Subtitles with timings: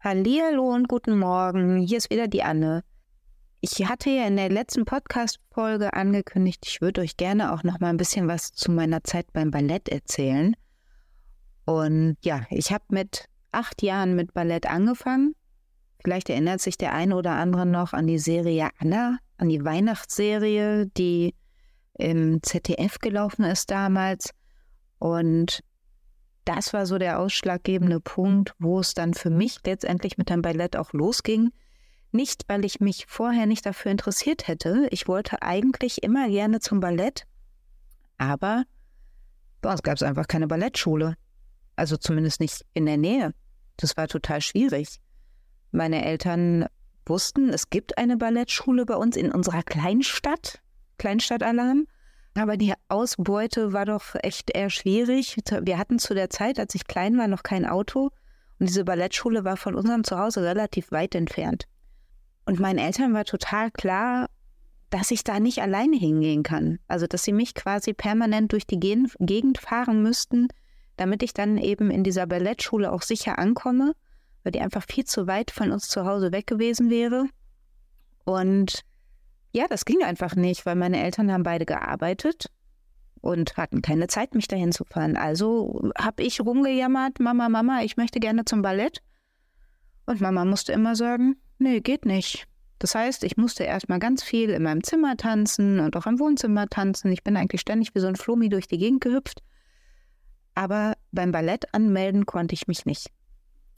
[0.00, 1.80] Hallihallo und guten Morgen.
[1.80, 2.82] Hier ist wieder die Anne.
[3.60, 7.88] Ich hatte ja in der letzten Podcast-Folge angekündigt, ich würde euch gerne auch noch mal
[7.88, 10.56] ein bisschen was zu meiner Zeit beim Ballett erzählen.
[11.66, 15.34] Und ja, ich habe mit acht Jahren mit Ballett angefangen.
[16.02, 20.86] Vielleicht erinnert sich der eine oder andere noch an die Serie Anna, an die Weihnachtsserie,
[20.86, 21.34] die
[22.00, 24.30] im ZDF gelaufen ist damals.
[24.98, 25.62] Und
[26.44, 30.76] das war so der ausschlaggebende Punkt, wo es dann für mich letztendlich mit dem Ballett
[30.76, 31.50] auch losging.
[32.12, 34.88] Nicht, weil ich mich vorher nicht dafür interessiert hätte.
[34.90, 37.26] Ich wollte eigentlich immer gerne zum Ballett,
[38.18, 38.64] aber
[39.60, 41.16] bei uns gab es einfach keine Ballettschule.
[41.76, 43.32] Also zumindest nicht in der Nähe.
[43.76, 45.00] Das war total schwierig.
[45.70, 46.66] Meine Eltern
[47.06, 50.60] wussten, es gibt eine Ballettschule bei uns in unserer Kleinstadt,
[51.00, 51.86] Kleinstadtalarm.
[52.34, 55.36] Aber die Ausbeute war doch echt eher schwierig.
[55.62, 58.10] Wir hatten zu der Zeit, als ich klein war, noch kein Auto.
[58.60, 61.64] Und diese Ballettschule war von unserem Zuhause relativ weit entfernt.
[62.46, 64.28] Und meinen Eltern war total klar,
[64.90, 66.78] dass ich da nicht alleine hingehen kann.
[66.86, 70.48] Also, dass sie mich quasi permanent durch die Gegend fahren müssten,
[70.96, 73.94] damit ich dann eben in dieser Ballettschule auch sicher ankomme,
[74.42, 77.26] weil die einfach viel zu weit von uns zu Hause weg gewesen wäre.
[78.24, 78.84] Und
[79.52, 82.46] ja, das ging einfach nicht, weil meine Eltern haben beide gearbeitet
[83.20, 85.16] und hatten keine Zeit, mich dahin zu fahren.
[85.16, 89.02] Also habe ich rumgejammert, Mama, Mama, ich möchte gerne zum Ballett.
[90.06, 92.46] Und Mama musste immer sagen, nee, geht nicht.
[92.78, 96.66] Das heißt, ich musste erstmal ganz viel in meinem Zimmer tanzen und auch im Wohnzimmer
[96.66, 97.12] tanzen.
[97.12, 99.42] Ich bin eigentlich ständig wie so ein Flomi durch die Gegend gehüpft.
[100.54, 103.10] Aber beim Ballett anmelden konnte ich mich nicht.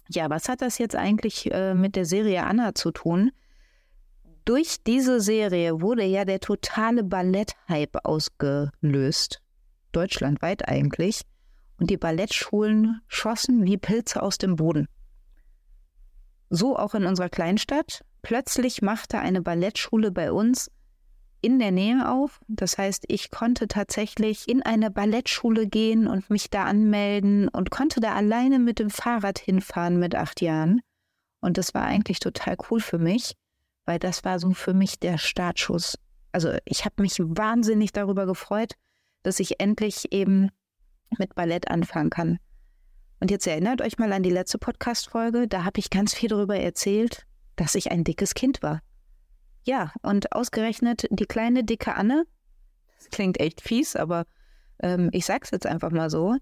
[0.09, 3.33] Ja, was hat das jetzt eigentlich äh, mit der Serie Anna zu tun?
[4.45, 9.41] Durch diese Serie wurde ja der totale Ballett-Hype ausgelöst.
[9.93, 11.23] Deutschlandweit eigentlich.
[11.79, 14.87] Und die Ballettschulen schossen wie Pilze aus dem Boden.
[16.51, 18.05] So auch in unserer Kleinstadt.
[18.23, 20.71] Plötzlich machte eine Ballettschule bei uns
[21.41, 22.41] in der Nähe auf.
[22.47, 28.01] Das heißt, ich konnte tatsächlich in eine Ballettschule gehen und mich da anmelden und konnte
[28.01, 30.81] da alleine mit dem Fahrrad hinfahren mit acht Jahren.
[31.41, 33.35] Und das war eigentlich total cool für mich
[33.85, 35.99] weil das war so für mich der Startschuss.
[36.33, 38.75] Also ich habe mich wahnsinnig darüber gefreut,
[39.23, 40.51] dass ich endlich eben
[41.19, 42.39] mit Ballett anfangen kann.
[43.21, 46.57] Und jetzt erinnert euch mal an die letzte Podcast-Folge, da habe ich ganz viel darüber
[46.57, 47.27] erzählt,
[47.57, 48.81] dass ich ein dickes Kind war.
[49.65, 52.25] Ja, und ausgerechnet die kleine dicke Anne,
[52.97, 54.25] das klingt echt fies, aber
[54.81, 56.37] ähm, ich sag's jetzt einfach mal so,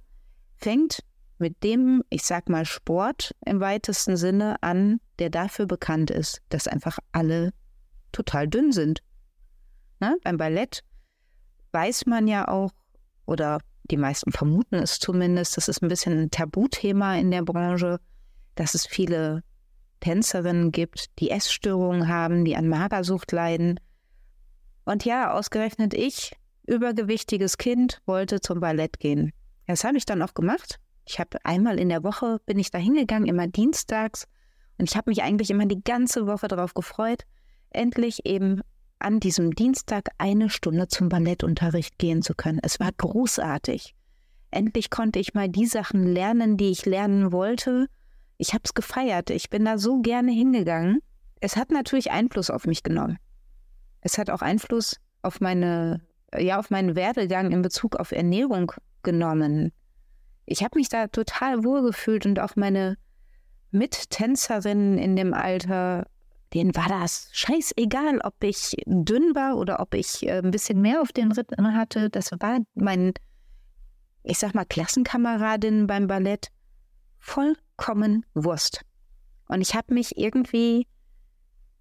[0.56, 1.00] fängt
[1.40, 6.68] mit dem, ich sag mal, Sport im weitesten Sinne an, der dafür bekannt ist, dass
[6.68, 7.52] einfach alle
[8.12, 9.02] total dünn sind.
[10.00, 10.16] Ne?
[10.22, 10.82] Beim Ballett
[11.72, 12.72] weiß man ja auch,
[13.26, 18.00] oder die meisten vermuten es zumindest, das ist ein bisschen ein Tabuthema in der Branche,
[18.54, 19.42] dass es viele
[20.00, 23.78] Tänzerinnen gibt, die Essstörungen haben, die an Magersucht leiden.
[24.84, 26.32] Und ja, ausgerechnet ich,
[26.66, 29.32] übergewichtiges Kind, wollte zum Ballett gehen.
[29.66, 30.80] Das habe ich dann auch gemacht.
[31.10, 34.28] Ich habe einmal in der Woche bin ich da hingegangen, immer dienstags.
[34.78, 37.24] Und ich habe mich eigentlich immer die ganze Woche darauf gefreut,
[37.70, 38.60] endlich eben
[39.00, 42.60] an diesem Dienstag eine Stunde zum Ballettunterricht gehen zu können.
[42.62, 43.96] Es war großartig.
[44.52, 47.88] Endlich konnte ich mal die Sachen lernen, die ich lernen wollte.
[48.38, 49.30] Ich habe es gefeiert.
[49.30, 51.00] Ich bin da so gerne hingegangen.
[51.40, 53.18] Es hat natürlich Einfluss auf mich genommen.
[54.00, 56.02] Es hat auch Einfluss auf meine,
[56.38, 58.70] ja, auf meinen Werdegang in Bezug auf Ernährung
[59.02, 59.72] genommen
[60.46, 62.96] ich habe mich da total wohl gefühlt und auch meine
[63.70, 66.06] Mittänzerinnen in dem Alter,
[66.52, 71.00] denen war das scheißegal, ob ich dünn war oder ob ich äh, ein bisschen mehr
[71.00, 72.10] auf den Ritten hatte.
[72.10, 73.12] Das war mein,
[74.24, 76.48] ich sag mal, Klassenkameradin beim Ballett
[77.18, 78.82] vollkommen Wurst.
[79.46, 80.86] Und ich habe mich irgendwie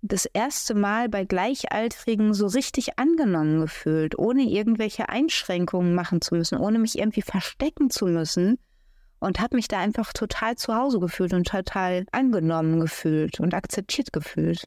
[0.01, 6.57] das erste Mal bei Gleichaltrigen so richtig angenommen gefühlt, ohne irgendwelche Einschränkungen machen zu müssen,
[6.57, 8.57] ohne mich irgendwie verstecken zu müssen
[9.19, 14.13] und habe mich da einfach total zu Hause gefühlt und total angenommen gefühlt und akzeptiert
[14.13, 14.63] gefühlt.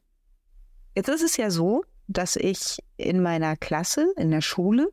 [0.95, 4.89] Jetzt ist es ja so, dass ich in meiner Klasse, in der Schule,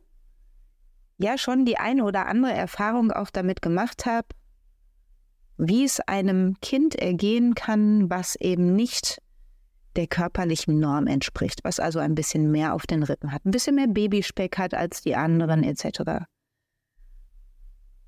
[1.18, 4.28] ja schon die eine oder andere Erfahrung auch damit gemacht habe,
[5.58, 9.20] wie es einem Kind ergehen kann, was eben nicht
[9.96, 13.74] der körperlichen Norm entspricht, was also ein bisschen mehr auf den Rippen hat, ein bisschen
[13.74, 16.24] mehr Babyspeck hat als die anderen etc.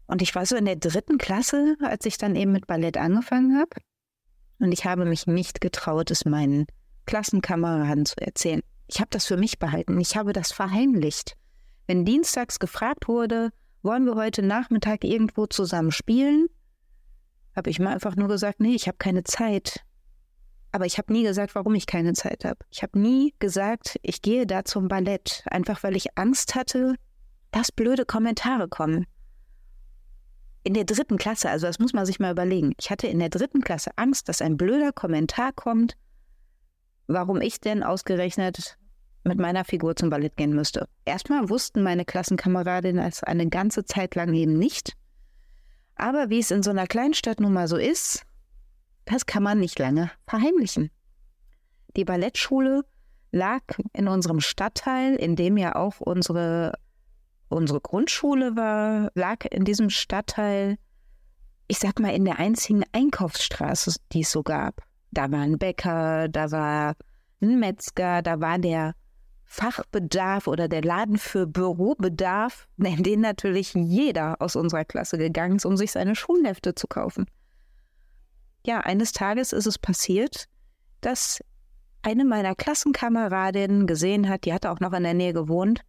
[0.07, 3.59] Und ich war so in der dritten Klasse, als ich dann eben mit Ballett angefangen
[3.59, 3.71] habe.
[4.59, 6.67] Und ich habe mich nicht getraut, es meinen
[7.07, 8.63] Klassenkameraden zu erzählen.
[8.87, 9.99] Ich habe das für mich behalten.
[9.99, 11.37] Ich habe das verheimlicht.
[11.87, 13.51] Wenn dienstags gefragt wurde,
[13.83, 16.47] wollen wir heute Nachmittag irgendwo zusammen spielen,
[17.57, 19.85] habe ich mal einfach nur gesagt, nee, ich habe keine Zeit.
[20.73, 22.59] Aber ich habe nie gesagt, warum ich keine Zeit habe.
[22.71, 26.95] Ich habe nie gesagt, ich gehe da zum Ballett, einfach weil ich Angst hatte,
[27.51, 29.07] dass blöde Kommentare kommen.
[30.65, 32.73] In der dritten Klasse, also das muss man sich mal überlegen.
[32.79, 35.97] Ich hatte in der dritten Klasse Angst, dass ein blöder Kommentar kommt,
[37.07, 38.79] warum ich denn ausgerechnet
[39.25, 40.89] mit meiner Figur zum Ballett gehen müsste.
[41.05, 44.95] Erstmal wussten meine Klassenkameradinnen es eine ganze Zeit lang eben nicht.
[45.97, 48.25] Aber wie es in so einer Kleinstadt nun mal so ist,
[49.05, 50.91] das kann man nicht lange verheimlichen.
[51.97, 52.85] Die Ballettschule
[53.33, 53.63] lag
[53.93, 56.73] in unserem Stadtteil, in dem ja auch unsere,
[57.49, 60.77] unsere Grundschule war, lag in diesem Stadtteil,
[61.69, 64.83] ich sag mal, in der einzigen Einkaufsstraße, die es so gab.
[65.11, 66.95] Da war ein Bäcker, da war
[67.41, 68.95] ein Metzger, da war der
[69.45, 75.67] Fachbedarf oder der Laden für Bürobedarf, in den natürlich jeder aus unserer Klasse gegangen ist,
[75.67, 77.27] um sich seine Schulhefte zu kaufen
[78.65, 80.47] ja, eines Tages ist es passiert,
[81.01, 81.41] dass
[82.03, 85.83] eine meiner Klassenkameradinnen gesehen hat, die hatte auch noch in der Nähe gewohnt,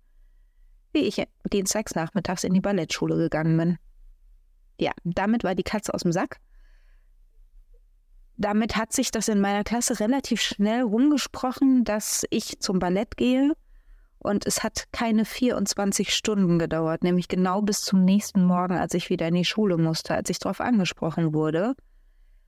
[0.91, 3.77] wie ich dienstags nachmittags in die Ballettschule gegangen bin.
[4.79, 6.37] Ja, damit war die Katze aus dem Sack.
[8.37, 13.53] Damit hat sich das in meiner Klasse relativ schnell rumgesprochen, dass ich zum Ballett gehe.
[14.17, 19.09] Und es hat keine 24 Stunden gedauert, nämlich genau bis zum nächsten Morgen, als ich
[19.09, 21.75] wieder in die Schule musste, als ich darauf angesprochen wurde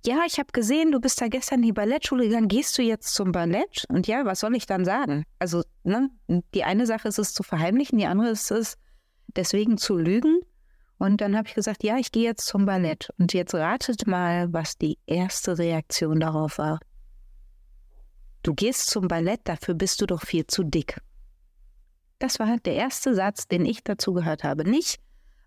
[0.05, 3.13] ja, ich habe gesehen, du bist da gestern in die Ballettschule gegangen, gehst du jetzt
[3.13, 3.85] zum Ballett?
[3.89, 5.25] Und ja, was soll ich dann sagen?
[5.39, 6.09] Also, ne,
[6.53, 8.77] die eine Sache ist es zu verheimlichen, die andere ist es
[9.35, 10.39] deswegen zu lügen.
[10.97, 13.09] Und dann habe ich gesagt, ja, ich gehe jetzt zum Ballett.
[13.17, 16.79] Und jetzt ratet mal, was die erste Reaktion darauf war.
[18.43, 21.01] Du gehst zum Ballett, dafür bist du doch viel zu dick.
[22.19, 24.69] Das war halt der erste Satz, den ich dazu gehört habe.
[24.69, 24.99] Nicht,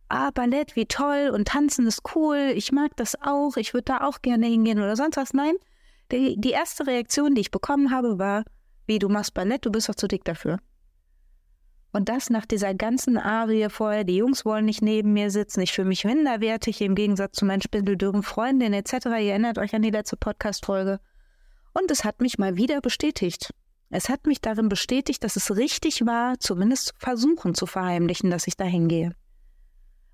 [0.09, 4.01] ah, Ballett, wie toll und Tanzen ist cool, ich mag das auch, ich würde da
[4.07, 5.35] auch gerne hingehen oder sonst was.
[5.35, 5.55] Nein,
[6.11, 8.45] die, die erste Reaktion, die ich bekommen habe, war,
[8.87, 10.59] wie du machst Ballett, du bist doch zu dick dafür.
[11.93, 15.73] Und das nach dieser ganzen Arie vorher, die Jungs wollen nicht neben mir sitzen, ich
[15.73, 19.07] fühle mich minderwertig im Gegensatz zu meinen spindeldürren Freundinnen etc.
[19.07, 21.01] Ihr erinnert euch an die letzte Podcast-Folge.
[21.73, 23.55] Und es hat mich mal wieder bestätigt.
[23.91, 28.47] Es hat mich darin bestätigt, dass es richtig war, zumindest zu versuchen zu verheimlichen, dass
[28.47, 29.15] ich da hingehe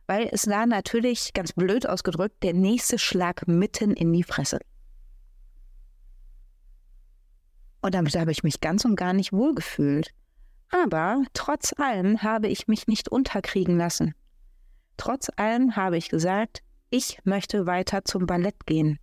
[0.06, 4.59] weil es war natürlich, ganz blöd ausgedrückt, der nächste Schlag mitten in die Fresse.
[7.81, 10.15] Und damit habe ich mich ganz und gar nicht wohlgefühlt.
[10.71, 14.15] Aber trotz allem habe ich mich nicht unterkriegen lassen.
[14.97, 18.99] Trotz allem habe ich gesagt, ich möchte weiter zum Ballett gehen.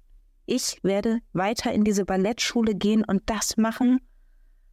[0.45, 4.00] Ich werde weiter in diese Ballettschule gehen und das machen,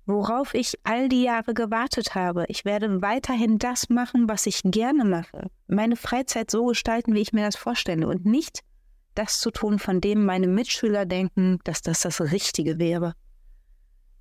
[0.09, 2.47] worauf ich all die Jahre gewartet habe.
[2.49, 5.51] Ich werde weiterhin das machen, was ich gerne mache.
[5.67, 8.61] Meine Freizeit so gestalten, wie ich mir das vorstelle und nicht
[9.15, 13.15] das zu tun, von dem meine Mitschüler denken, dass das das Richtige wäre.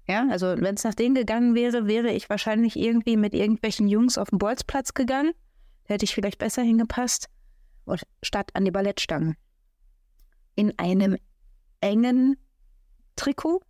[0.10, 4.18] Ja, also wenn es nach denen gegangen wäre, wäre ich wahrscheinlich irgendwie mit irgendwelchen Jungs
[4.18, 5.32] auf den Bolzplatz gegangen.
[5.86, 7.30] Da hätte ich vielleicht besser hingepasst.
[7.86, 9.38] Und statt an die Ballettstangen.
[10.56, 11.18] In einem
[11.80, 12.38] engen
[13.16, 13.62] Trikot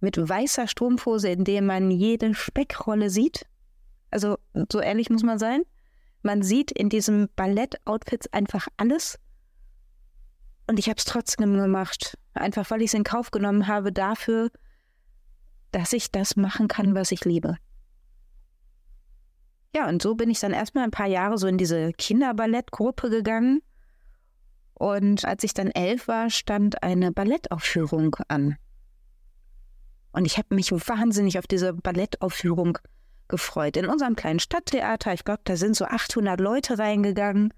[0.00, 3.46] mit weißer Strumpfhose, in der man jede Speckrolle sieht.
[4.10, 4.38] Also
[4.70, 5.62] so ehrlich muss man sein.
[6.22, 9.18] Man sieht in diesem Ballett-Outfits einfach alles.
[10.66, 12.18] Und ich habe es trotzdem gemacht.
[12.34, 14.50] Einfach weil ich es in Kauf genommen habe dafür,
[15.72, 17.56] dass ich das machen kann, was ich liebe.
[19.74, 23.62] Ja, und so bin ich dann erstmal ein paar Jahre so in diese Kinderballettgruppe gegangen.
[24.74, 28.56] Und als ich dann elf war, stand eine Ballettaufführung an.
[30.18, 32.78] Und ich habe mich wahnsinnig auf diese Ballettaufführung
[33.28, 33.76] gefreut.
[33.76, 37.54] In unserem kleinen Stadttheater, ich glaube, da sind so 800 Leute reingegangen,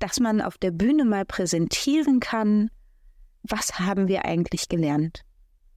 [0.00, 2.68] dass man auf der Bühne mal präsentieren kann,
[3.44, 5.20] was haben wir eigentlich gelernt.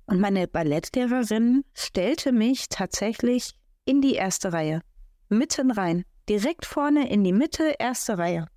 [0.08, 3.52] Und meine Ballettlehrerin stellte mich tatsächlich
[3.86, 4.82] in die erste Reihe,
[5.30, 8.48] mitten rein, direkt vorne in die Mitte, erste Reihe.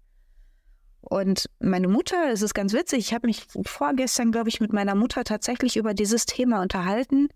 [1.02, 4.94] Und meine Mutter, es ist ganz witzig, ich habe mich vorgestern, glaube ich, mit meiner
[4.94, 7.28] Mutter tatsächlich über dieses Thema unterhalten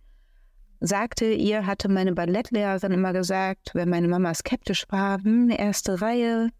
[0.81, 6.51] sagte, ihr hatte meine Ballettlehrerin immer gesagt, wenn meine Mama skeptisch war, hm, erste Reihe,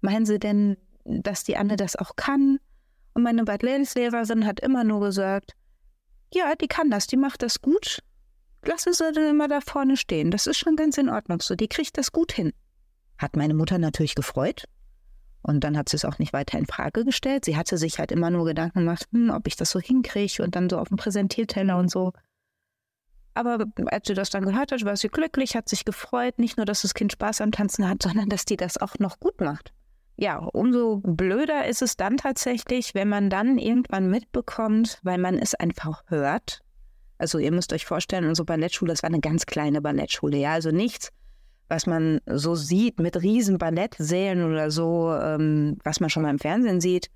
[0.00, 2.58] meinen Sie denn, dass die Anne das auch kann?
[3.14, 5.52] Und meine Ballettlehrerin hat immer nur gesagt,
[6.32, 8.00] ja, die kann das, die macht das gut.
[8.64, 10.30] Lasse sie dann immer da vorne stehen.
[10.30, 11.56] Das ist schon ganz in Ordnung so.
[11.56, 12.52] Die kriegt das gut hin.
[13.18, 14.64] Hat meine Mutter natürlich gefreut.
[15.42, 17.46] Und dann hat sie es auch nicht weiter in Frage gestellt.
[17.46, 20.54] Sie hatte sich halt immer nur Gedanken gemacht, hm, ob ich das so hinkriege und
[20.54, 22.12] dann so auf dem Präsentierteller und so.
[23.34, 26.66] Aber als sie das dann gehört hat, war sie glücklich, hat sich gefreut, nicht nur,
[26.66, 29.72] dass das Kind Spaß am Tanzen hat, sondern dass die das auch noch gut macht.
[30.16, 35.54] Ja, umso blöder ist es dann tatsächlich, wenn man dann irgendwann mitbekommt, weil man es
[35.54, 36.60] einfach hört.
[37.16, 40.70] Also ihr müsst euch vorstellen, unsere Ballettschule, das war eine ganz kleine Ballettschule, ja, also
[40.70, 41.10] nichts,
[41.68, 46.38] was man so sieht mit riesen Ballettsälen oder so, ähm, was man schon mal im
[46.38, 47.08] Fernsehen sieht.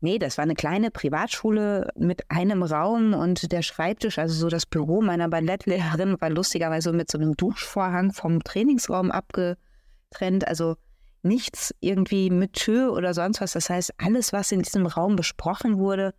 [0.00, 4.66] Nee, das war eine kleine Privatschule mit einem Raum und der Schreibtisch, also so das
[4.66, 10.46] Büro meiner Ballettlehrerin, war lustigerweise mit so einem Duschvorhang vom Trainingsraum abgetrennt.
[10.46, 10.76] Also
[11.22, 13.52] nichts irgendwie mit Tür oder sonst was.
[13.52, 16.14] Das heißt, alles, was in diesem Raum besprochen wurde,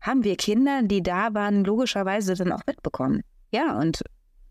[0.00, 3.22] haben wir Kinder, die da waren, logischerweise dann auch mitbekommen.
[3.52, 4.02] Ja, und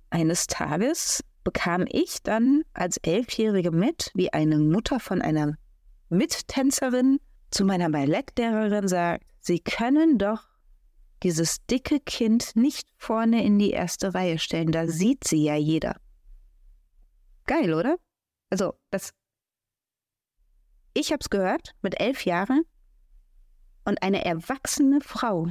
[0.10, 5.56] eines Tages bekam ich dann als Elfjährige mit, wie eine Mutter von einer
[6.10, 7.20] Mittänzerin
[7.52, 10.44] zu meiner Ballettlehrerin sagt, Sie können doch
[11.24, 15.98] dieses dicke Kind nicht vorne in die erste Reihe stellen, da sieht sie ja jeder.
[17.46, 17.98] Geil, oder?
[18.50, 19.12] Also, das.
[20.94, 22.64] Ich hab's gehört mit elf Jahren
[23.86, 25.48] und eine erwachsene Frau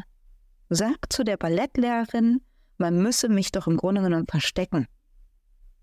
[0.68, 2.42] sagt zu der Ballettlehrerin,
[2.78, 4.86] man müsse mich doch im Grunde genommen verstecken.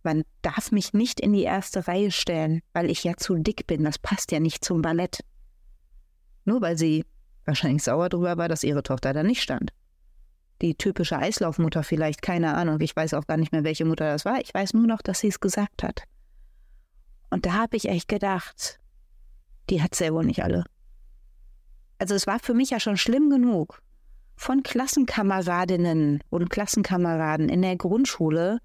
[0.03, 3.83] Man darf mich nicht in die erste Reihe stellen, weil ich ja zu dick bin.
[3.83, 5.19] Das passt ja nicht zum Ballett.
[6.47, 7.03] Nur weil sie
[7.43, 9.73] wahrscheinlich sauer darüber war, dass ihre Tochter da nicht stand.
[10.61, 12.79] Die typische Eislaufmutter vielleicht, keine Ahnung.
[12.79, 14.39] Ich weiß auch gar nicht mehr, welche Mutter das war.
[14.39, 16.03] Ich weiß nur noch, dass sie es gesagt hat.
[17.29, 18.79] Und da habe ich echt gedacht,
[19.69, 20.63] die hat sehr wohl nicht alle.
[21.99, 23.81] Also es war für mich ja schon schlimm genug,
[24.37, 28.59] von Klassenkameradinnen und Klassenkameraden in der Grundschule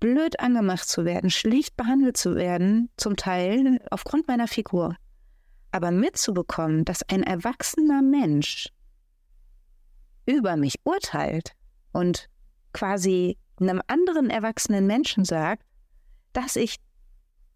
[0.00, 4.96] blöd angemacht zu werden, schlicht behandelt zu werden, zum Teil aufgrund meiner Figur.
[5.70, 8.68] Aber mitzubekommen, dass ein erwachsener Mensch
[10.26, 11.52] über mich urteilt
[11.92, 12.28] und
[12.72, 15.64] quasi einem anderen erwachsenen Menschen sagt,
[16.32, 16.76] dass ich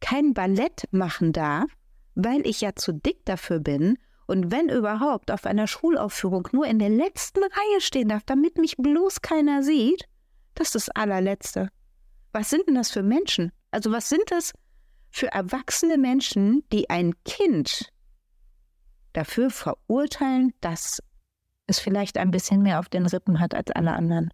[0.00, 1.70] kein Ballett machen darf,
[2.14, 6.78] weil ich ja zu dick dafür bin und wenn überhaupt auf einer Schulaufführung nur in
[6.78, 10.08] der letzten Reihe stehen darf, damit mich bloß keiner sieht,
[10.54, 11.68] das ist das allerletzte.
[12.32, 13.52] Was sind denn das für Menschen?
[13.70, 14.52] Also was sind das
[15.10, 17.91] für erwachsene Menschen, die ein Kind
[19.12, 21.02] dafür verurteilen, dass
[21.66, 24.30] es vielleicht ein bisschen mehr auf den Rippen hat als alle anderen.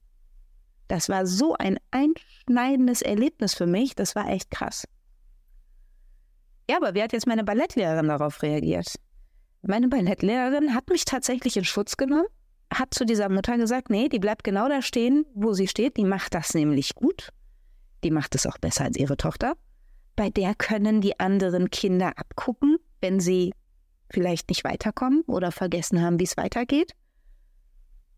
[0.88, 4.86] Das war so ein einschneidendes Erlebnis für mich, das war echt krass.
[6.70, 8.94] Ja, aber wie hat jetzt meine Ballettlehrerin darauf reagiert?
[9.62, 12.26] Meine Ballettlehrerin hat mich tatsächlich in Schutz genommen,
[12.72, 16.04] hat zu dieser Mutter gesagt, nee, die bleibt genau da stehen, wo sie steht, die
[16.04, 17.30] macht das nämlich gut.
[18.04, 19.54] Die macht es auch besser als ihre Tochter.
[20.16, 23.52] Bei der können die anderen Kinder abgucken, wenn sie
[24.10, 26.94] vielleicht nicht weiterkommen oder vergessen haben, wie es weitergeht,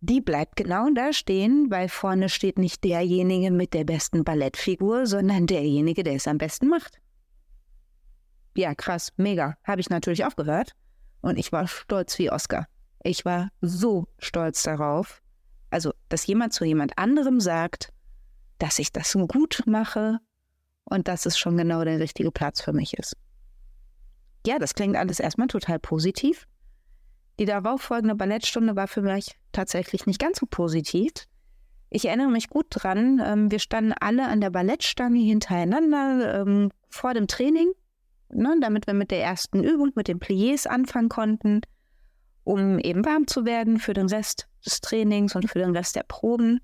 [0.00, 5.46] die bleibt genau da stehen, weil vorne steht nicht derjenige mit der besten Ballettfigur, sondern
[5.46, 6.98] derjenige, der es am besten macht.
[8.56, 9.56] Ja, krass, mega.
[9.62, 10.72] Habe ich natürlich aufgehört.
[11.20, 12.66] Und ich war stolz wie Oscar.
[13.02, 15.22] Ich war so stolz darauf.
[15.68, 17.92] Also, dass jemand zu jemand anderem sagt,
[18.58, 20.18] dass ich das gut mache
[20.84, 23.16] und dass es schon genau der richtige Platz für mich ist
[24.46, 26.46] ja, das klingt alles erstmal total positiv.
[27.38, 31.12] Die darauffolgende Ballettstunde war für mich tatsächlich nicht ganz so positiv.
[31.88, 37.14] Ich erinnere mich gut dran, ähm, wir standen alle an der Ballettstange hintereinander ähm, vor
[37.14, 37.72] dem Training,
[38.28, 41.62] ne, damit wir mit der ersten Übung, mit den Pliés anfangen konnten,
[42.44, 46.04] um eben warm zu werden für den Rest des Trainings und für den Rest der
[46.04, 46.60] Proben.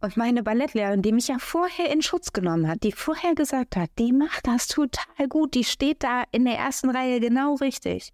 [0.00, 3.90] Und meine Ballettlehrerin, die mich ja vorher in Schutz genommen hat, die vorher gesagt hat,
[3.98, 8.12] die macht das total gut, die steht da in der ersten Reihe genau richtig,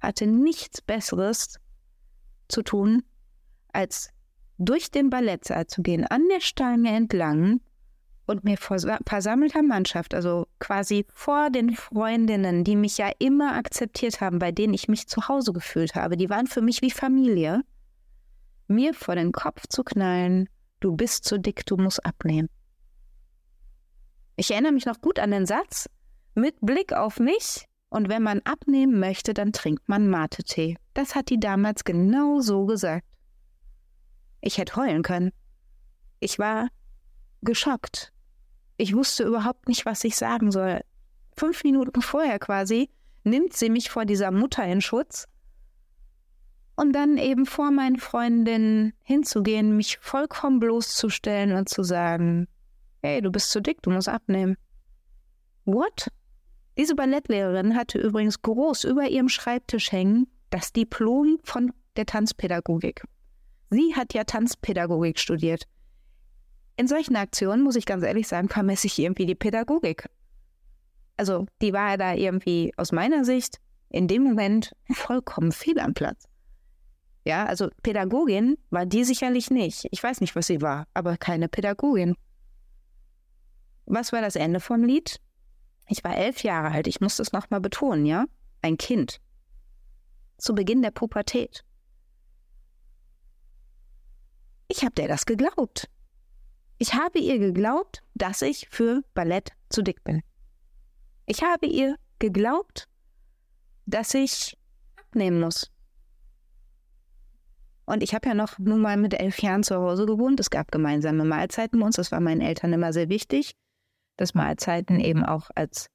[0.00, 1.60] hatte nichts Besseres
[2.48, 3.04] zu tun,
[3.72, 4.10] als
[4.58, 7.60] durch den Ballettsaal zu gehen, an der Stange entlang
[8.26, 14.20] und mir vor versammelter Mannschaft, also quasi vor den Freundinnen, die mich ja immer akzeptiert
[14.20, 17.62] haben, bei denen ich mich zu Hause gefühlt habe, die waren für mich wie Familie,
[18.68, 20.48] mir vor den Kopf zu knallen,
[20.80, 22.48] Du bist zu dick, du musst abnehmen.
[24.36, 25.88] Ich erinnere mich noch gut an den Satz,
[26.34, 30.78] mit Blick auf mich und wenn man abnehmen möchte, dann trinkt man Mate-Tee.
[30.94, 33.06] Das hat die damals genau so gesagt.
[34.40, 35.32] Ich hätte heulen können.
[36.20, 36.68] Ich war
[37.42, 38.12] geschockt.
[38.78, 40.80] Ich wusste überhaupt nicht, was ich sagen soll.
[41.36, 42.88] Fünf Minuten vorher quasi
[43.24, 45.26] nimmt sie mich vor dieser Mutter in Schutz
[46.80, 52.48] und dann eben vor meinen Freundinnen hinzugehen, mich vollkommen bloßzustellen und zu sagen,
[53.02, 54.56] hey, du bist zu dick, du musst abnehmen.
[55.66, 56.08] What?
[56.78, 63.04] Diese Ballettlehrerin hatte übrigens groß über ihrem Schreibtisch hängen das Diplom von der Tanzpädagogik.
[63.68, 65.64] Sie hat ja Tanzpädagogik studiert.
[66.78, 70.08] In solchen Aktionen, muss ich ganz ehrlich sagen, vermesse ich irgendwie die Pädagogik.
[71.18, 73.58] Also, die war da irgendwie aus meiner Sicht
[73.90, 76.29] in dem Moment vollkommen fehl am Platz.
[77.24, 79.86] Ja, also Pädagogin war die sicherlich nicht.
[79.90, 82.16] Ich weiß nicht, was sie war, aber keine Pädagogin.
[83.86, 85.20] Was war das Ende vom Lied?
[85.88, 88.24] Ich war elf Jahre alt, ich muss das nochmal betonen, ja?
[88.62, 89.20] Ein Kind.
[90.38, 91.64] Zu Beginn der Pubertät.
[94.68, 95.90] Ich habe der das geglaubt.
[96.78, 100.22] Ich habe ihr geglaubt, dass ich für Ballett zu dick bin.
[101.26, 102.88] Ich habe ihr geglaubt,
[103.86, 104.56] dass ich
[104.96, 105.70] abnehmen muss.
[107.90, 110.38] Und ich habe ja noch nun mal mit elf Jahren zu Hause gewohnt.
[110.38, 111.96] Es gab gemeinsame Mahlzeiten bei uns.
[111.96, 113.56] Das war meinen Eltern immer sehr wichtig,
[114.16, 115.88] dass Mahlzeiten eben auch als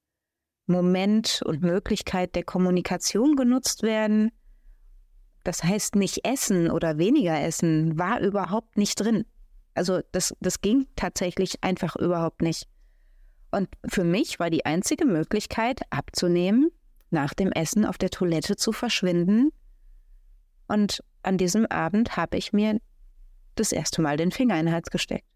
[0.66, 4.34] Moment und Möglichkeit der Kommunikation genutzt werden.
[5.46, 9.24] Das heißt, nicht essen oder weniger essen war überhaupt nicht drin.
[9.74, 12.68] Also das, das ging tatsächlich einfach überhaupt nicht.
[13.52, 16.72] Und für mich war die einzige Möglichkeit, abzunehmen,
[17.10, 19.52] nach dem Essen auf der Toilette zu verschwinden
[20.68, 22.80] und an diesem Abend habe ich mir
[23.56, 25.28] das erste Mal den Finger in den Hals gesteckt.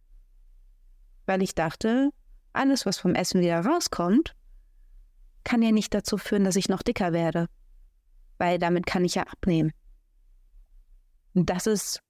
[1.25, 2.09] Weil ich dachte,
[2.53, 4.35] alles, was vom Essen wieder rauskommt,
[5.43, 7.47] kann ja nicht dazu führen, dass ich noch dicker werde.
[8.37, 9.71] Weil damit kann ich ja abnehmen.
[11.33, 12.01] Und das ist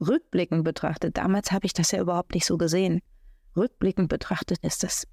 [0.00, 1.16] rückblickend betrachtet.
[1.16, 3.00] Damals habe ich das ja überhaupt nicht so gesehen.
[3.56, 5.06] Rückblickend betrachtet ist das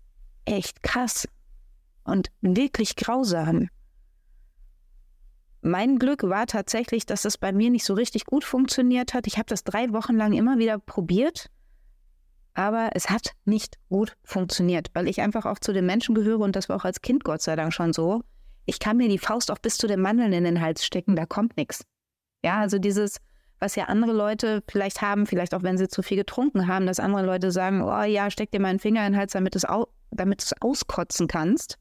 [0.46, 1.28] echt krass
[2.04, 3.70] und wirklich grausam.
[5.62, 9.28] Mein Glück war tatsächlich, dass es bei mir nicht so richtig gut funktioniert hat.
[9.28, 11.48] Ich habe das drei Wochen lang immer wieder probiert,
[12.56, 16.56] aber es hat nicht gut funktioniert, weil ich einfach auch zu den Menschen gehöre und
[16.56, 18.24] das war auch als Kind Gott sei Dank schon so.
[18.66, 21.26] Ich kann mir die Faust auch bis zu den Mandeln in den Hals stecken, da
[21.26, 21.86] kommt nichts.
[22.44, 23.18] Ja, also dieses,
[23.60, 27.00] was ja andere Leute vielleicht haben, vielleicht auch wenn sie zu viel getrunken haben, dass
[27.00, 29.60] andere Leute sagen, oh ja, steck dir mal einen Finger in den Hals, damit du
[29.60, 29.68] es
[30.10, 31.78] damit es auskotzen kannst.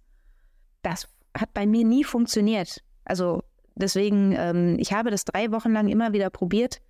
[0.83, 2.83] Das hat bei mir nie funktioniert.
[3.05, 3.43] Also
[3.75, 6.81] Deswegen, ähm, ich habe das drei Wochen lang immer wieder probiert,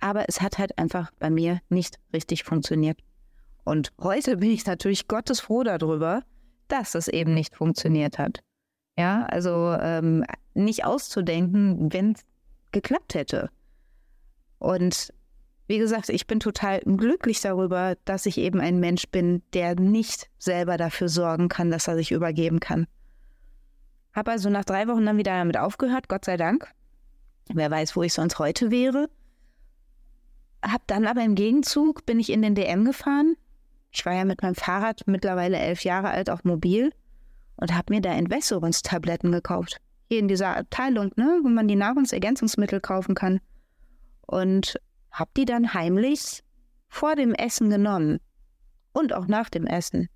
[0.00, 2.98] aber es hat halt einfach bei mir nicht richtig funktioniert.
[3.64, 6.22] Und heute bin ich natürlich Gottes froh darüber,
[6.68, 8.40] dass es eben nicht funktioniert hat.
[8.98, 12.22] Ja, also ähm, nicht auszudenken, wenn es
[12.72, 13.50] geklappt hätte.
[14.58, 15.12] Und
[15.66, 20.28] wie gesagt, ich bin total glücklich darüber, dass ich eben ein Mensch bin, der nicht
[20.38, 22.86] selber dafür sorgen kann, dass er sich übergeben kann.
[24.12, 26.70] Habe also nach drei Wochen dann wieder damit aufgehört, Gott sei Dank.
[27.48, 29.08] Wer weiß, wo ich sonst heute wäre.
[30.62, 33.36] Hab dann aber im Gegenzug bin ich in den DM gefahren.
[33.90, 36.92] Ich war ja mit meinem Fahrrad mittlerweile elf Jahre alt auch mobil
[37.56, 39.78] und habe mir da Entwässerungstabletten gekauft.
[40.08, 43.40] Hier in dieser Abteilung, ne, wo man die Nahrungsergänzungsmittel kaufen kann.
[44.26, 44.78] Und
[45.10, 46.42] habe die dann heimlich
[46.88, 48.20] vor dem Essen genommen
[48.92, 50.08] und auch nach dem Essen.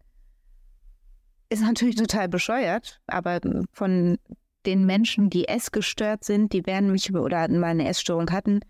[1.49, 3.41] Ist natürlich total bescheuert, aber
[3.73, 4.19] von
[4.67, 8.61] den Menschen, die essgestört sind, die werden mich oder mal eine Essstörung hatten,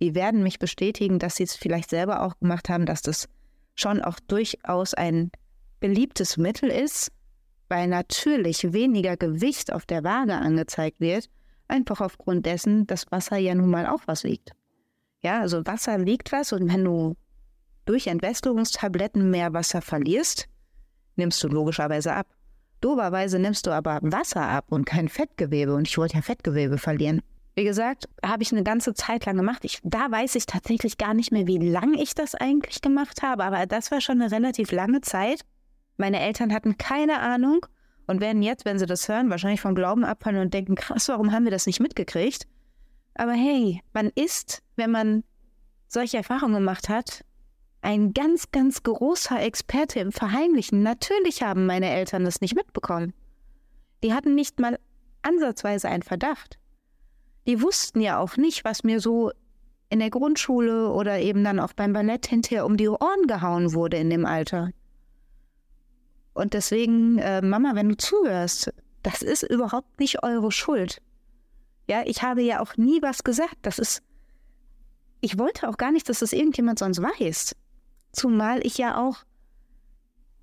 [0.00, 3.28] die werden mich bestätigen, dass sie es vielleicht selber auch gemacht haben, dass das
[3.74, 5.30] schon auch durchaus ein
[5.80, 7.10] beliebtes Mittel ist,
[7.68, 11.28] weil natürlich weniger Gewicht auf der Waage angezeigt wird,
[11.68, 14.52] einfach aufgrund dessen, dass Wasser ja nun mal auch was wiegt.
[15.22, 17.16] Ja, also Wasser wiegt was und wenn du
[17.84, 20.48] durch Entwässerungstabletten mehr Wasser verlierst,
[21.20, 22.26] nimmst du logischerweise ab.
[22.80, 27.22] Doberweise nimmst du aber Wasser ab und kein Fettgewebe und ich wollte ja Fettgewebe verlieren.
[27.54, 29.64] Wie gesagt, habe ich eine ganze Zeit lang gemacht.
[29.64, 33.44] Ich, da weiß ich tatsächlich gar nicht mehr, wie lange ich das eigentlich gemacht habe,
[33.44, 35.42] aber das war schon eine relativ lange Zeit.
[35.98, 37.66] Meine Eltern hatten keine Ahnung
[38.06, 41.32] und werden jetzt, wenn sie das hören, wahrscheinlich vom Glauben abfallen und denken, krass, warum
[41.32, 42.46] haben wir das nicht mitgekriegt?
[43.14, 45.24] Aber hey, man ist, wenn man
[45.88, 47.24] solche Erfahrungen gemacht hat,
[47.82, 50.82] ein ganz, ganz großer Experte im Verheimlichen.
[50.82, 53.14] Natürlich haben meine Eltern das nicht mitbekommen.
[54.02, 54.78] Die hatten nicht mal
[55.22, 56.58] ansatzweise einen Verdacht.
[57.46, 59.32] Die wussten ja auch nicht, was mir so
[59.88, 63.96] in der Grundschule oder eben dann auch beim Ballett hinterher um die Ohren gehauen wurde
[63.96, 64.70] in dem Alter.
[66.32, 71.02] Und deswegen, äh, Mama, wenn du zuhörst, das ist überhaupt nicht eure Schuld.
[71.88, 73.56] Ja, ich habe ja auch nie was gesagt.
[73.62, 74.02] Das ist.
[75.20, 77.56] Ich wollte auch gar nicht, dass das irgendjemand sonst weiß.
[78.12, 79.18] Zumal ich ja auch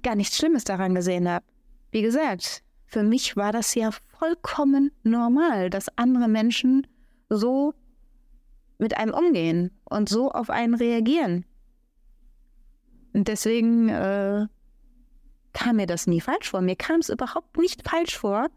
[0.04, 1.46] gar nichts Schlimmes daran gesehen habe.
[1.92, 6.88] Wie gesagt, für mich war das ja vollkommen normal, dass andere Menschen
[7.30, 7.74] so
[8.78, 11.46] mit einem umgehen und so auf einen reagieren.
[13.14, 14.48] Und deswegen äh,
[15.54, 16.62] kam mir das nie falsch vor.
[16.62, 18.48] Mir kam es überhaupt nicht falsch vor,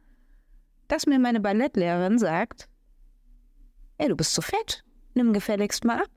[0.88, 2.68] dass mir meine Ballettlehrerin sagt,
[3.98, 6.10] ey, du bist zu fett, nimm gefälligst mal ab.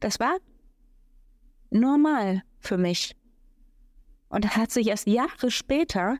[0.00, 0.36] Das war
[1.74, 3.16] normal für mich.
[4.28, 6.18] Und das hat sich erst Jahre später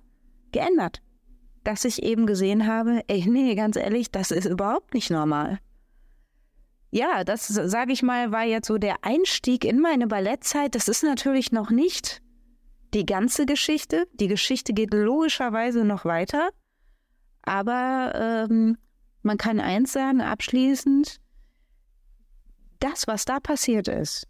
[0.53, 1.03] geändert,
[1.65, 5.59] dass ich eben gesehen habe, ey, nee, ganz ehrlich, das ist überhaupt nicht normal.
[6.91, 10.77] Ja, das, sage ich mal, war jetzt so der Einstieg in meine Ballettzeit.
[10.77, 12.23] Das ist natürlich noch nicht
[12.95, 14.07] die ganze Geschichte.
[14.13, 16.51] Die Geschichte geht logischerweise noch weiter.
[17.43, 18.79] Aber ähm,
[19.23, 21.21] man kann eins sagen, abschließend,
[22.79, 24.29] das, was da passiert ist,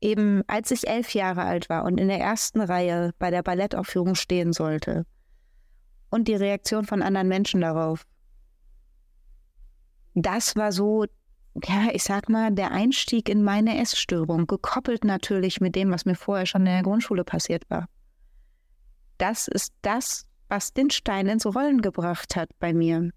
[0.00, 4.14] eben als ich elf Jahre alt war und in der ersten Reihe bei der Ballettaufführung
[4.14, 5.04] stehen sollte
[6.10, 8.04] und die Reaktion von anderen Menschen darauf,
[10.14, 11.04] das war so,
[11.64, 16.14] ja, ich sag mal, der Einstieg in meine Essstörung, gekoppelt natürlich mit dem, was mir
[16.14, 17.88] vorher schon in der Grundschule passiert war.
[19.18, 23.10] Das ist das, was den Stein ins Rollen gebracht hat bei mir,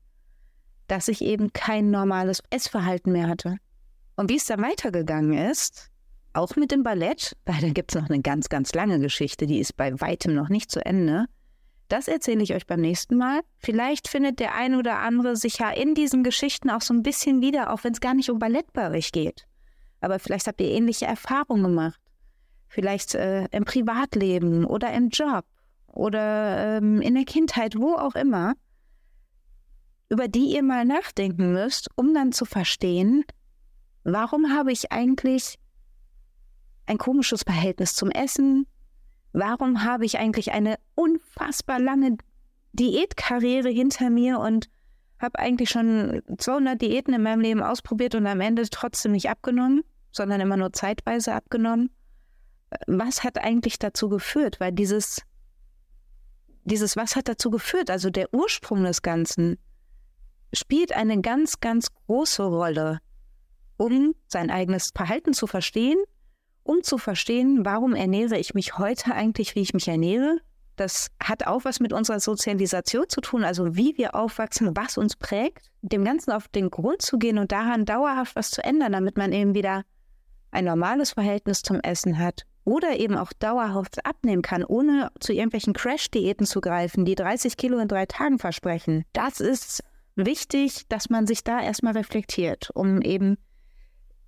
[0.88, 3.58] dass ich eben kein normales Essverhalten mehr hatte.
[4.16, 5.91] Und wie es dann weitergegangen ist,
[6.34, 9.60] auch mit dem Ballett, weil da gibt es noch eine ganz, ganz lange Geschichte, die
[9.60, 11.26] ist bei weitem noch nicht zu Ende.
[11.88, 13.42] Das erzähle ich euch beim nächsten Mal.
[13.58, 17.42] Vielleicht findet der ein oder andere sich ja in diesen Geschichten auch so ein bisschen
[17.42, 19.46] wieder, auch wenn es gar nicht um Ballett bei euch geht.
[20.00, 22.00] Aber vielleicht habt ihr ähnliche Erfahrungen gemacht.
[22.70, 25.44] Vielleicht äh, im Privatleben oder im Job
[25.88, 28.54] oder ähm, in der Kindheit, wo auch immer,
[30.08, 33.26] über die ihr mal nachdenken müsst, um dann zu verstehen,
[34.04, 35.58] warum habe ich eigentlich
[36.86, 38.68] ein komisches Verhältnis zum Essen?
[39.34, 42.18] Warum habe ich eigentlich eine unfassbar lange
[42.74, 44.70] Diätkarriere hinter mir und
[45.20, 49.84] habe eigentlich schon 200 Diäten in meinem Leben ausprobiert und am Ende trotzdem nicht abgenommen,
[50.12, 51.92] sondern immer nur zeitweise abgenommen?
[52.88, 54.60] Was hat eigentlich dazu geführt?
[54.60, 55.22] Weil dieses,
[56.64, 59.58] dieses Was hat dazu geführt, also der Ursprung des Ganzen,
[60.54, 63.00] spielt eine ganz, ganz große Rolle,
[63.78, 65.98] um sein eigenes Verhalten zu verstehen
[66.64, 70.40] um zu verstehen, warum ernähre ich mich heute eigentlich, wie ich mich ernähre.
[70.76, 75.16] Das hat auch was mit unserer Sozialisation zu tun, also wie wir aufwachsen, was uns
[75.16, 79.18] prägt, dem Ganzen auf den Grund zu gehen und daran dauerhaft was zu ändern, damit
[79.18, 79.84] man eben wieder
[80.52, 85.74] ein normales Verhältnis zum Essen hat oder eben auch dauerhaft abnehmen kann, ohne zu irgendwelchen
[85.74, 89.04] Crash-Diäten zu greifen, die 30 Kilo in drei Tagen versprechen.
[89.14, 89.84] Das ist
[90.16, 93.38] wichtig, dass man sich da erstmal reflektiert, um eben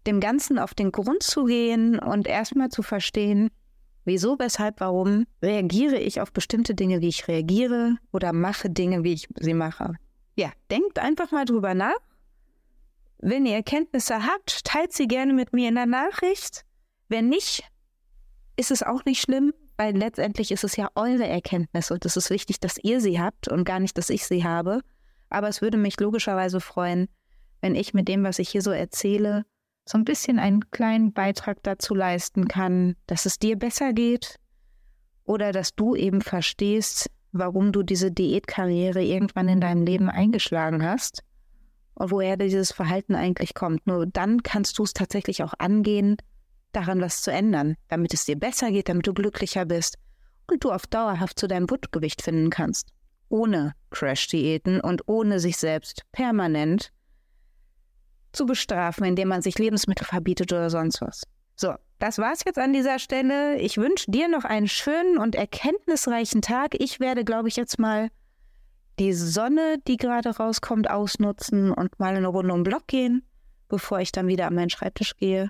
[0.06, 3.50] dem Ganzen auf den Grund zu gehen und erstmal zu verstehen,
[4.06, 9.14] wieso, weshalb, warum reagiere ich auf bestimmte Dinge, wie ich reagiere oder mache Dinge, wie
[9.14, 9.96] ich sie mache.
[10.36, 12.00] Ja, denkt einfach mal drüber nach.
[13.20, 16.66] Wenn ihr Erkenntnisse habt, teilt sie gerne mit mir in der Nachricht.
[17.08, 17.64] Wenn nicht,
[18.58, 22.30] ist es auch nicht schlimm, weil letztendlich ist es ja eure Erkenntnis und es ist
[22.30, 24.82] wichtig, dass ihr sie habt und gar nicht, dass ich sie habe.
[25.30, 27.08] Aber es würde mich logischerweise freuen,
[27.62, 29.46] wenn ich mit dem, was ich hier so erzähle,
[29.86, 34.40] so ein bisschen einen kleinen Beitrag dazu leisten kann, dass es dir besser geht
[35.26, 41.24] oder dass du eben verstehst, warum du diese Diätkarriere irgendwann in deinem Leben eingeschlagen hast
[41.96, 43.86] und woher dieses Verhalten eigentlich kommt.
[43.86, 46.18] Nur dann kannst du es tatsächlich auch angehen,
[46.72, 49.98] daran was zu ändern, damit es dir besser geht, damit du glücklicher bist
[50.50, 52.90] und du auf dauerhaft zu deinem Wutgewicht finden kannst.
[53.30, 56.92] Ohne Crash-Diäten und ohne sich selbst permanent
[58.34, 61.24] zu bestrafen, indem man sich Lebensmittel verbietet oder sonst was.
[61.56, 63.58] So, das war's jetzt an dieser Stelle.
[63.58, 66.76] Ich wünsche dir noch einen schönen und erkenntnisreichen Tag.
[66.80, 68.10] Ich werde, glaube ich, jetzt mal
[69.00, 73.24] die Sonne, die gerade rauskommt, ausnutzen und mal eine Runde um den Block gehen,
[73.70, 75.50] bevor ich dann wieder an meinen Schreibtisch gehe.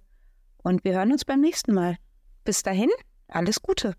[0.64, 1.98] Und wir hören uns beim nächsten Mal.
[2.44, 2.90] Bis dahin,
[3.28, 3.96] alles Gute.